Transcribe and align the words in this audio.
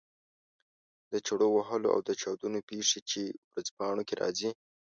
د 1.11 1.13
چړو 1.25 1.47
وهلو 1.53 1.87
او 1.95 1.99
چاودنو 2.21 2.59
پېښې 2.69 2.99
چې 3.09 3.21
ورځپاڼو 3.51 4.01
کې 4.07 4.15
راځي. 4.21 4.49